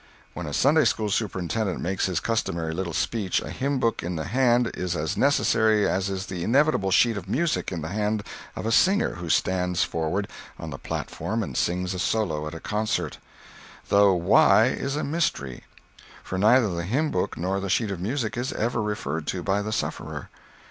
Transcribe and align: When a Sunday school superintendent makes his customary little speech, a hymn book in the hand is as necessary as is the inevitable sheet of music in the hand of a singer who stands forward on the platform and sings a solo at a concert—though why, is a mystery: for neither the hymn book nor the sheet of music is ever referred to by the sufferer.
When 0.33 0.47
a 0.47 0.51
Sunday 0.51 0.85
school 0.85 1.11
superintendent 1.11 1.79
makes 1.79 2.07
his 2.07 2.19
customary 2.19 2.73
little 2.73 2.91
speech, 2.91 3.39
a 3.39 3.51
hymn 3.51 3.77
book 3.79 4.01
in 4.01 4.15
the 4.15 4.23
hand 4.23 4.71
is 4.73 4.95
as 4.95 5.15
necessary 5.15 5.87
as 5.87 6.09
is 6.09 6.25
the 6.25 6.43
inevitable 6.43 6.89
sheet 6.89 7.17
of 7.17 7.29
music 7.29 7.71
in 7.71 7.83
the 7.83 7.89
hand 7.89 8.23
of 8.55 8.65
a 8.65 8.71
singer 8.71 9.13
who 9.17 9.29
stands 9.29 9.83
forward 9.83 10.27
on 10.57 10.71
the 10.71 10.79
platform 10.79 11.43
and 11.43 11.55
sings 11.55 11.93
a 11.93 11.99
solo 11.99 12.47
at 12.47 12.55
a 12.55 12.59
concert—though 12.59 14.13
why, 14.15 14.69
is 14.69 14.95
a 14.95 15.03
mystery: 15.03 15.65
for 16.23 16.39
neither 16.39 16.69
the 16.73 16.85
hymn 16.85 17.11
book 17.11 17.37
nor 17.37 17.59
the 17.59 17.69
sheet 17.69 17.91
of 17.91 18.01
music 18.01 18.35
is 18.37 18.51
ever 18.53 18.81
referred 18.81 19.27
to 19.27 19.43
by 19.43 19.61
the 19.61 19.71
sufferer. 19.71 20.31